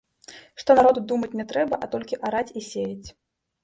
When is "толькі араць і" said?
1.95-2.69